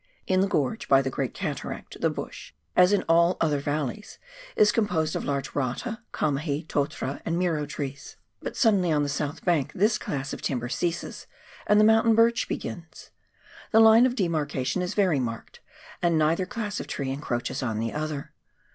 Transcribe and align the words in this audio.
In 0.25 0.39
the 0.41 0.47
gorge 0.47 0.87
by 0.87 1.03
the 1.03 1.11
great 1.11 1.35
cataract, 1.35 2.01
the 2.01 2.09
bush, 2.09 2.53
as 2.75 2.91
in 2.91 3.03
all 3.07 3.37
other 3.39 3.59
valleys, 3.59 4.17
is 4.55 4.71
composed 4.71 5.15
of 5.15 5.23
large 5.25 5.53
rata, 5.53 6.01
kamahi, 6.11 6.65
totara, 6.65 7.21
and 7.23 7.37
miro 7.37 7.67
trees, 7.67 8.17
but 8.41 8.55
suddenly 8.57 8.91
on 8.91 9.03
the 9.03 9.09
KARANGARUA 9.09 9.31
DISTRICT. 9.31 9.69
259 9.69 9.69
south 9.69 9.69
bank 9.69 9.71
this 9.75 9.97
class 9.99 10.33
of 10.33 10.41
timber 10.41 10.69
ceases, 10.69 11.27
and 11.67 11.79
tlie 11.79 11.85
mountain 11.85 12.15
birch 12.15 12.47
begins. 12.47 13.11
The 13.71 13.79
line 13.79 14.07
of 14.07 14.15
demarcation 14.15 14.81
is 14.81 14.95
very 14.95 15.19
marked, 15.19 15.59
and 16.01 16.17
neither 16.17 16.47
class 16.47 16.79
of 16.79 16.87
tree 16.87 17.11
encroaches 17.11 17.61
on 17.61 17.77
the 17.77 17.93
other. 17.93 18.33